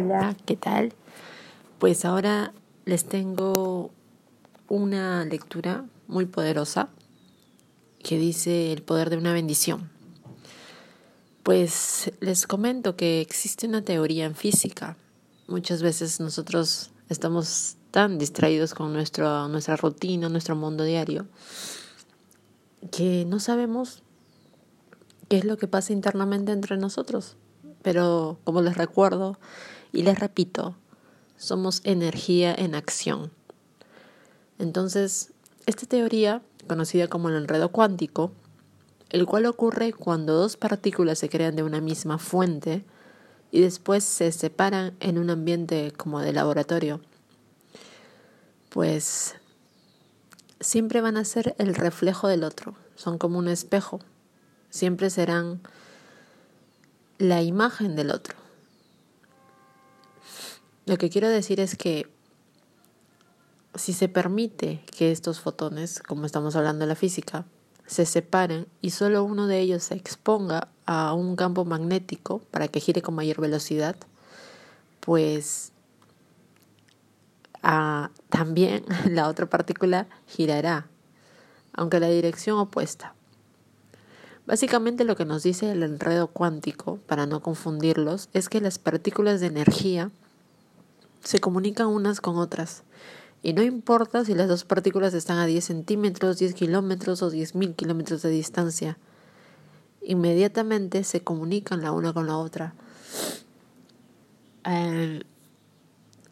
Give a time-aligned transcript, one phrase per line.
[0.00, 0.92] Hola, ¿qué tal?
[1.80, 2.52] Pues ahora
[2.84, 3.90] les tengo
[4.68, 6.88] una lectura muy poderosa
[8.04, 9.90] que dice el poder de una bendición.
[11.42, 14.96] Pues les comento que existe una teoría en física.
[15.48, 21.26] Muchas veces nosotros estamos tan distraídos con nuestro, nuestra rutina, nuestro mundo diario,
[22.92, 24.04] que no sabemos
[25.28, 27.36] qué es lo que pasa internamente entre nosotros.
[27.82, 29.38] Pero como les recuerdo,
[29.92, 30.76] y les repito,
[31.36, 33.30] somos energía en acción.
[34.58, 35.32] Entonces,
[35.66, 38.32] esta teoría, conocida como el enredo cuántico,
[39.10, 42.84] el cual ocurre cuando dos partículas se crean de una misma fuente
[43.50, 47.00] y después se separan en un ambiente como de laboratorio,
[48.68, 49.36] pues
[50.60, 54.00] siempre van a ser el reflejo del otro, son como un espejo,
[54.68, 55.62] siempre serán
[57.18, 58.34] la imagen del otro.
[60.86, 62.08] Lo que quiero decir es que
[63.74, 67.44] si se permite que estos fotones, como estamos hablando de la física,
[67.86, 72.80] se separen y solo uno de ellos se exponga a un campo magnético para que
[72.80, 73.96] gire con mayor velocidad,
[75.00, 75.72] pues
[77.62, 80.86] ah, también la otra partícula girará,
[81.72, 83.14] aunque la dirección opuesta.
[84.48, 89.40] Básicamente lo que nos dice el enredo cuántico, para no confundirlos, es que las partículas
[89.40, 90.10] de energía
[91.22, 92.82] se comunican unas con otras.
[93.42, 97.76] Y no importa si las dos partículas están a 10 centímetros, 10 kilómetros o 10.000
[97.76, 98.96] kilómetros de distancia.
[100.00, 102.72] Inmediatamente se comunican la una con la otra.
[104.64, 105.24] Eh,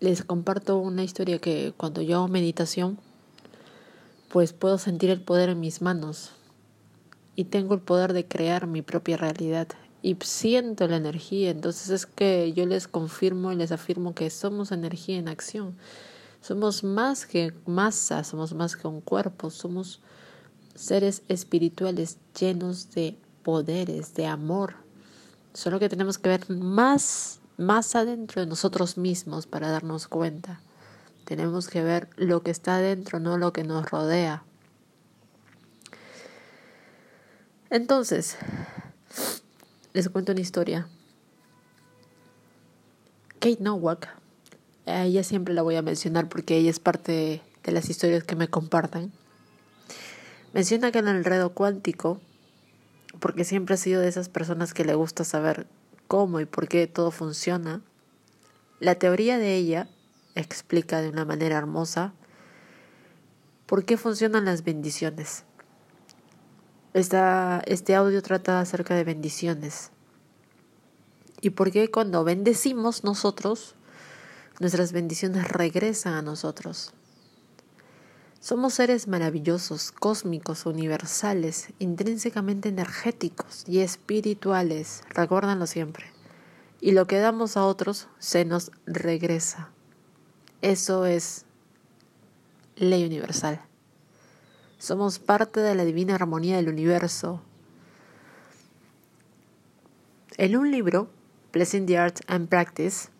[0.00, 2.98] les comparto una historia que cuando yo hago meditación,
[4.30, 6.32] pues puedo sentir el poder en mis manos
[7.40, 9.66] y tengo el poder de crear mi propia realidad
[10.02, 11.48] y siento la energía.
[11.48, 15.74] Entonces es que yo les confirmo y les afirmo que somos energía en acción.
[16.42, 20.02] Somos más que masa, somos más que un cuerpo, somos
[20.74, 24.74] seres espirituales llenos de poderes, de amor.
[25.54, 30.60] Solo que tenemos que ver más, más adentro de nosotros mismos para darnos cuenta.
[31.24, 34.44] Tenemos que ver lo que está adentro, no lo que nos rodea.
[37.70, 38.36] Entonces,
[39.92, 40.88] les cuento una historia.
[43.38, 44.08] Kate Nowak,
[44.86, 48.34] a ella siempre la voy a mencionar porque ella es parte de las historias que
[48.34, 49.12] me compartan.
[50.52, 52.20] Menciona que en el enredo cuántico,
[53.20, 55.68] porque siempre ha sido de esas personas que le gusta saber
[56.08, 57.82] cómo y por qué todo funciona,
[58.80, 59.88] la teoría de ella
[60.34, 62.14] explica de una manera hermosa
[63.66, 65.44] por qué funcionan las bendiciones
[66.92, 69.90] este audio trata acerca de bendiciones.
[71.40, 73.74] ¿Y por qué cuando bendecimos nosotros,
[74.58, 76.92] nuestras bendiciones regresan a nosotros?
[78.40, 86.06] Somos seres maravillosos, cósmicos, universales, intrínsecamente energéticos y espirituales, recuérdanlo siempre.
[86.80, 89.70] Y lo que damos a otros se nos regresa.
[90.62, 91.44] Eso es
[92.76, 93.60] ley universal.
[94.80, 97.42] Somos parte de la divina armonía del universo.
[100.38, 101.10] En un libro,
[101.52, 103.10] Blessing the Art and Practice,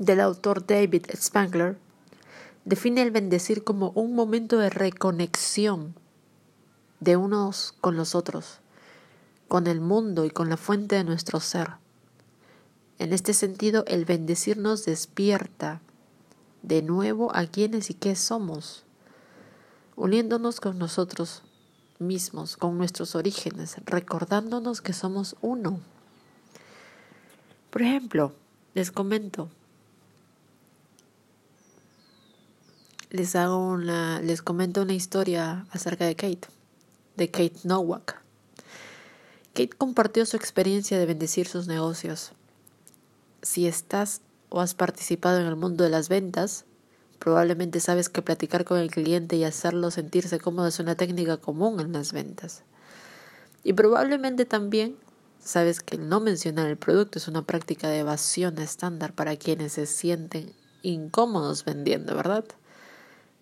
[0.00, 1.78] del autor David Spangler,
[2.64, 5.94] define el bendecir como un momento de reconexión
[6.98, 8.58] de unos con los otros,
[9.46, 11.74] con el mundo y con la fuente de nuestro ser.
[12.98, 15.80] En este sentido, el bendecir nos despierta
[16.62, 18.85] de nuevo a quienes y qué somos
[19.96, 21.42] uniéndonos con nosotros
[21.98, 25.80] mismos, con nuestros orígenes, recordándonos que somos uno.
[27.70, 28.32] Por ejemplo,
[28.74, 29.48] les comento,
[33.10, 36.48] les hago una, les comento una historia acerca de Kate,
[37.16, 38.22] de Kate Nowak.
[39.54, 42.32] Kate compartió su experiencia de bendecir sus negocios.
[43.42, 44.20] Si estás
[44.50, 46.66] o has participado en el mundo de las ventas,
[47.18, 51.80] Probablemente sabes que platicar con el cliente y hacerlo sentirse cómodo es una técnica común
[51.80, 52.62] en las ventas.
[53.64, 54.96] Y probablemente también
[55.40, 59.86] sabes que no mencionar el producto es una práctica de evasión estándar para quienes se
[59.86, 60.52] sienten
[60.82, 62.44] incómodos vendiendo, ¿verdad?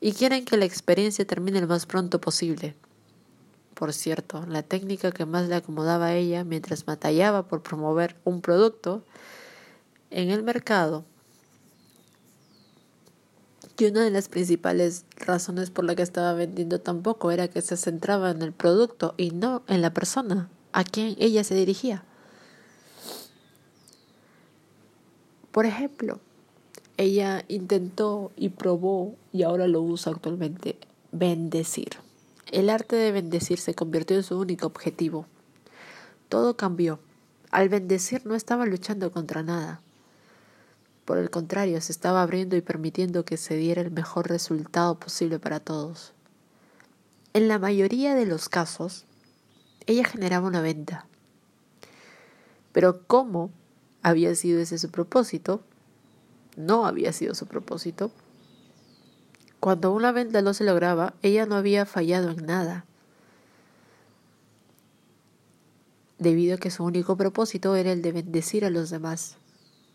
[0.00, 2.74] Y quieren que la experiencia termine lo más pronto posible.
[3.74, 8.40] Por cierto, la técnica que más le acomodaba a ella mientras batallaba por promover un
[8.40, 9.04] producto
[10.10, 11.04] en el mercado
[13.78, 17.76] y una de las principales razones por la que estaba vendiendo tampoco era que se
[17.76, 22.04] centraba en el producto y no en la persona a quien ella se dirigía.
[25.52, 26.20] Por ejemplo,
[26.96, 30.76] ella intentó y probó y ahora lo usa actualmente,
[31.12, 31.90] bendecir.
[32.50, 35.26] El arte de bendecir se convirtió en su único objetivo.
[36.28, 36.98] Todo cambió.
[37.50, 39.80] Al bendecir no estaba luchando contra nada.
[41.08, 45.38] Por el contrario, se estaba abriendo y permitiendo que se diera el mejor resultado posible
[45.38, 46.12] para todos.
[47.32, 49.06] En la mayoría de los casos,
[49.86, 51.06] ella generaba una venta.
[52.72, 53.50] Pero ¿cómo
[54.02, 55.62] había sido ese su propósito?
[56.58, 58.10] No había sido su propósito.
[59.60, 62.84] Cuando una venta no se lograba, ella no había fallado en nada.
[66.18, 69.38] Debido a que su único propósito era el de bendecir a los demás.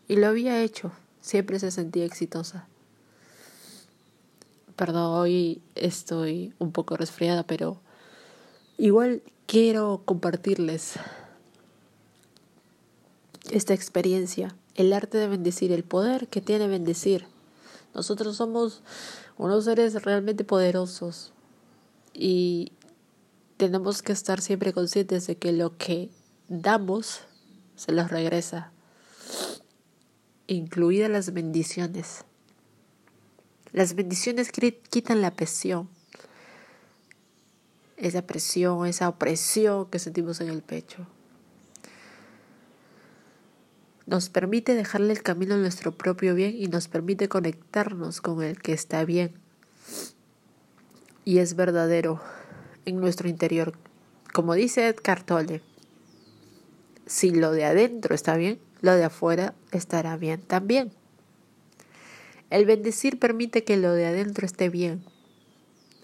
[0.07, 0.91] Y lo había hecho.
[1.23, 2.67] Siempre se sentía exitosa.
[4.75, 7.79] Perdón, hoy estoy un poco resfriada, pero
[8.77, 10.95] igual quiero compartirles
[13.51, 17.25] esta experiencia, el arte de bendecir, el poder que tiene bendecir.
[17.95, 18.81] Nosotros somos
[19.37, 21.31] unos seres realmente poderosos
[22.13, 22.73] y
[23.55, 26.09] tenemos que estar siempre conscientes de que lo que
[26.49, 27.21] damos
[27.77, 28.72] se los regresa,
[30.47, 32.25] incluidas las bendiciones.
[33.71, 35.89] Las bendiciones quitan la presión,
[37.97, 41.07] esa presión, esa opresión que sentimos en el pecho.
[44.05, 48.61] Nos permite dejarle el camino a nuestro propio bien y nos permite conectarnos con el
[48.61, 49.33] que está bien
[51.25, 52.21] y es verdadero
[52.85, 53.73] en nuestro interior.
[54.33, 55.61] Como dice Edgar Tolle,
[57.05, 60.91] si lo de adentro está bien, lo de afuera estará bien también.
[62.49, 65.05] El bendecir permite que lo de adentro esté bien.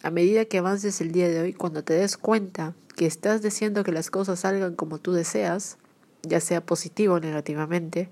[0.02, 3.84] A medida que avances el día de hoy, cuando te des cuenta que estás deseando
[3.84, 5.78] que las cosas salgan como tú deseas,
[6.24, 8.10] ya sea positivo o negativamente,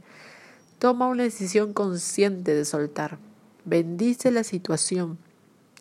[0.80, 3.20] toma una decisión consciente de soltar.
[3.64, 5.18] Bendice la situación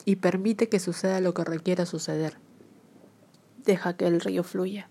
[0.04, 2.38] y permite que suceda lo que requiera suceder.
[3.64, 4.88] Deja que el río fluya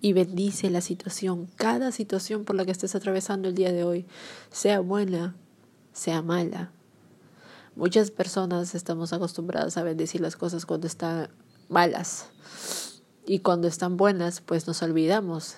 [0.00, 4.06] y bendice la situación, cada situación por la que estés atravesando el día de hoy,
[4.50, 5.34] sea buena,
[5.92, 6.70] sea mala.
[7.74, 11.28] Muchas personas estamos acostumbradas a bendecir las cosas cuando están
[11.68, 12.28] malas
[13.26, 15.56] y cuando están buenas, pues nos olvidamos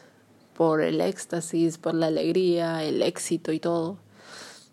[0.55, 3.99] por el éxtasis, por la alegría, el éxito y todo.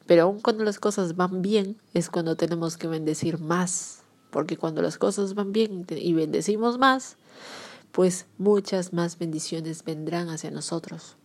[0.06, 4.04] Pero aun cuando las cosas van bien, es cuando tenemos que bendecir más.
[4.32, 7.18] Porque cuando las cosas van bien y bendecimos más,
[7.98, 11.16] pues muchas más bendiciones vendrán hacia nosotros.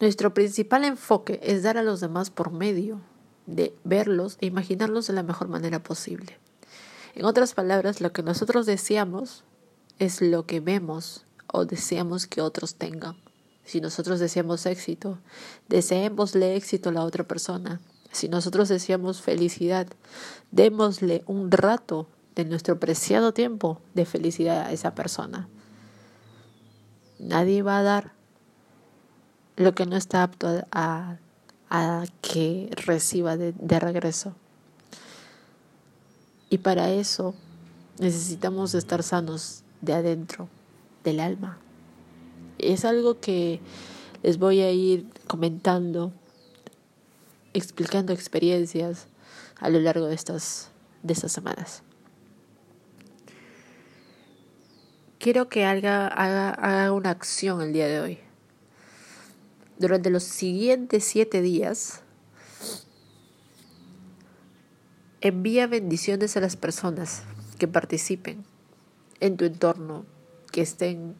[0.00, 3.02] Nuestro principal enfoque es dar a los demás por medio
[3.44, 6.38] de verlos e imaginarlos de la mejor manera posible.
[7.14, 9.44] En otras palabras, lo que nosotros deseamos
[9.98, 13.16] es lo que vemos o deseamos que otros tengan.
[13.66, 15.18] Si nosotros deseamos éxito,
[15.68, 17.82] deseémosle éxito a la otra persona.
[18.12, 19.88] Si nosotros deseamos felicidad,
[20.52, 25.48] démosle un rato de nuestro preciado tiempo de felicidad a esa persona.
[27.18, 28.12] Nadie va a dar
[29.56, 31.16] lo que no está apto a,
[31.70, 34.34] a que reciba de, de regreso.
[36.50, 37.34] Y para eso
[37.98, 40.48] necesitamos estar sanos de adentro
[41.04, 41.58] del alma.
[42.58, 43.60] Es algo que
[44.22, 46.12] les voy a ir comentando,
[47.52, 49.06] explicando experiencias
[49.60, 50.70] a lo largo de estas,
[51.02, 51.82] de estas semanas.
[55.24, 58.18] Quiero que haga, haga, haga una acción el día de hoy.
[59.78, 62.02] Durante los siguientes siete días,
[65.22, 67.22] envía bendiciones a las personas
[67.58, 68.44] que participen
[69.20, 70.04] en tu entorno,
[70.52, 71.14] que estén,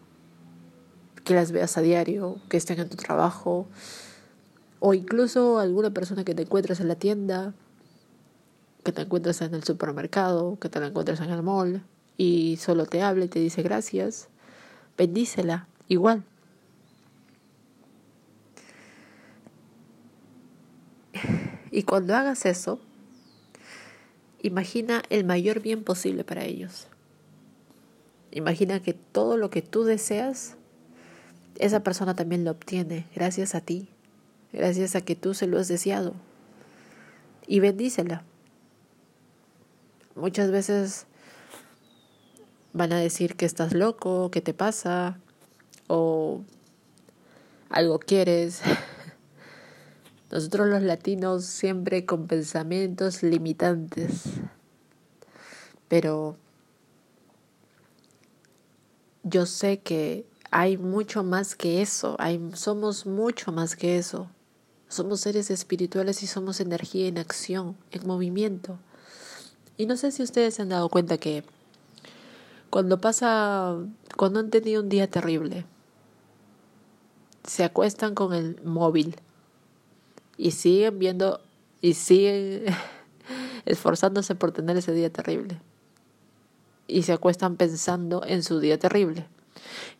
[1.24, 3.68] que las veas a diario, que estén en tu trabajo,
[4.80, 7.54] o incluso alguna persona que te encuentres en la tienda,
[8.84, 11.82] que te encuentres en el supermercado, que te la encuentres en el mall
[12.16, 14.28] y solo te habla y te dice gracias,
[14.96, 16.24] bendícela igual.
[21.70, 22.78] Y cuando hagas eso,
[24.42, 26.86] imagina el mayor bien posible para ellos.
[28.30, 30.56] Imagina que todo lo que tú deseas,
[31.58, 33.88] esa persona también lo obtiene gracias a ti,
[34.52, 36.14] gracias a que tú se lo has deseado.
[37.48, 38.22] Y bendícela.
[40.14, 41.06] Muchas veces
[42.74, 45.18] van a decir que estás loco, que te pasa,
[45.86, 46.42] o
[47.70, 48.60] algo quieres.
[50.30, 54.24] Nosotros los latinos siempre con pensamientos limitantes.
[55.88, 56.36] Pero
[59.22, 64.28] yo sé que hay mucho más que eso, hay, somos mucho más que eso.
[64.88, 68.78] Somos seres espirituales y somos energía en acción, en movimiento.
[69.76, 71.44] Y no sé si ustedes se han dado cuenta que
[72.74, 73.76] cuando pasa,
[74.16, 75.64] cuando han tenido un día terrible,
[77.44, 79.14] se acuestan con el móvil
[80.36, 81.40] y siguen viendo
[81.80, 82.64] y siguen
[83.64, 85.60] esforzándose por tener ese día terrible.
[86.88, 89.28] Y se acuestan pensando en su día terrible.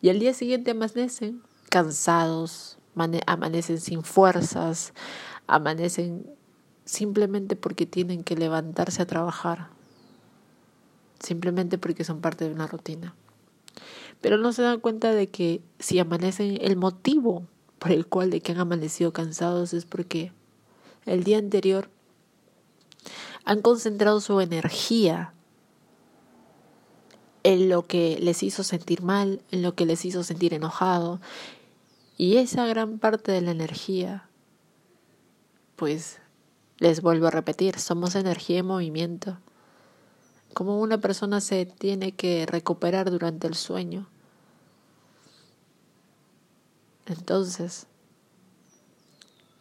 [0.03, 4.95] Y al día siguiente amanecen cansados, amanecen sin fuerzas,
[5.47, 6.27] amanecen
[6.85, 9.69] simplemente porque tienen que levantarse a trabajar,
[11.25, 13.15] simplemente porque son parte de una rutina.
[14.21, 17.47] Pero no se dan cuenta de que si amanecen, el motivo
[17.79, 20.33] por el cual de que han amanecido cansados es porque
[21.05, 21.91] el día anterior
[23.45, 25.35] han concentrado su energía
[27.43, 31.21] en lo que les hizo sentir mal, en lo que les hizo sentir enojado.
[32.17, 34.29] Y esa gran parte de la energía,
[35.77, 36.21] pues
[36.79, 39.39] les vuelvo a repetir, somos energía en movimiento.
[40.55, 44.09] Como una persona se tiene que recuperar durante el sueño.
[47.07, 47.87] Entonces,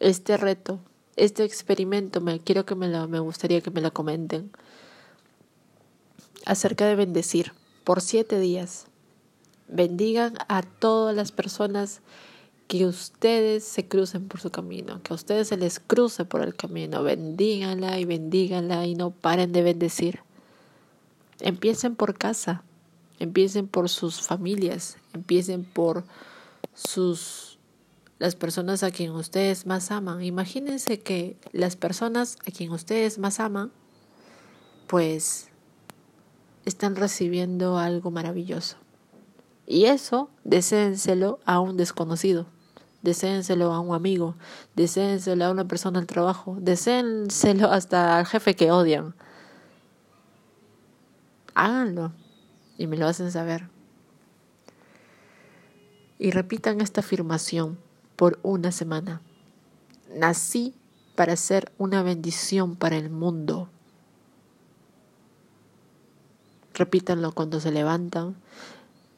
[0.00, 0.78] este reto,
[1.16, 4.50] este experimento, me quiero que me lo, me gustaría que me lo comenten
[6.46, 7.52] acerca de bendecir
[7.84, 8.86] por siete días.
[9.68, 12.00] Bendigan a todas las personas
[12.66, 16.54] que ustedes se crucen por su camino, que a ustedes se les cruce por el
[16.54, 17.02] camino.
[17.02, 20.23] Bendíganla y bendíganla y no paren de bendecir.
[21.40, 22.62] Empiecen por casa,
[23.18, 26.04] empiecen por sus familias, empiecen por
[26.74, 27.58] sus
[28.18, 30.22] las personas a quien ustedes más aman.
[30.22, 33.72] Imagínense que las personas a quien ustedes más aman,
[34.86, 35.48] pues
[36.64, 38.76] están recibiendo algo maravilloso.
[39.66, 42.46] Y eso, deséenselo a un desconocido,
[43.02, 44.34] deséenselo a un amigo,
[44.76, 49.14] deséenselo a una persona al trabajo, deséenselo hasta al jefe que odian.
[51.54, 52.12] Háganlo
[52.76, 53.68] y me lo hacen saber.
[56.18, 57.78] Y repitan esta afirmación
[58.16, 59.20] por una semana.
[60.16, 60.74] Nací
[61.14, 63.68] para ser una bendición para el mundo.
[66.74, 68.36] Repítanlo cuando se levantan.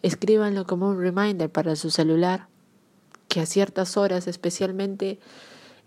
[0.03, 2.49] Escríbanlo como un reminder para su celular.
[3.29, 5.19] Que a ciertas horas, especialmente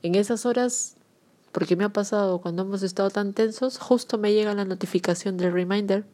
[0.02, 0.96] en esas horas,
[1.52, 5.54] porque me ha pasado cuando hemos estado tan tensos, justo me llega la notificación del
[5.54, 6.06] reminder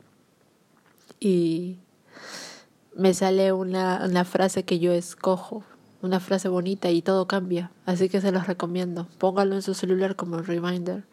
[1.19, 1.77] y
[2.95, 5.63] me sale una, una frase que yo escojo,
[6.01, 7.71] una frase bonita y todo cambia.
[7.85, 9.07] Así que se los recomiendo.
[9.17, 11.03] Póngalo en su celular como reminder.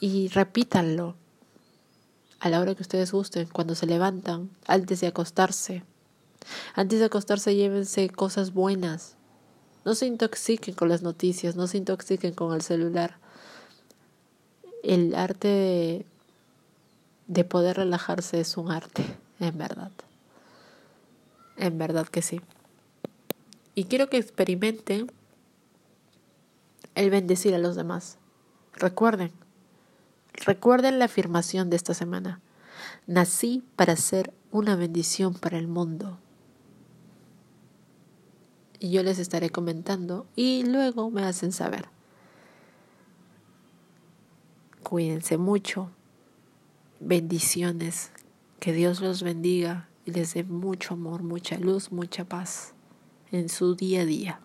[0.00, 1.16] Y repítanlo
[2.40, 5.84] a la hora que ustedes gusten, cuando se levantan, antes de acostarse.
[6.74, 9.16] Antes de acostarse llévense cosas buenas.
[9.84, 13.18] No se intoxiquen con las noticias, no se intoxiquen con el celular.
[14.82, 16.06] El arte de,
[17.30, 19.04] de poder relajarse es un arte,
[19.38, 19.92] en verdad.
[21.56, 22.40] En verdad que sí.
[23.76, 25.10] Y quiero que experimenten
[26.96, 28.18] el bendecir a los demás.
[28.74, 29.30] Recuerden,
[30.44, 32.40] Recuerden la afirmación de esta semana.
[33.06, 36.18] Nací para ser una bendición para el mundo.
[38.78, 41.88] Y yo les estaré comentando y luego me hacen saber.
[44.82, 45.90] Cuídense mucho.
[47.02, 48.12] Bendiciones.
[48.58, 52.74] Que Dios los bendiga y les dé mucho amor, mucha luz, mucha paz
[53.32, 54.40] en su día a día.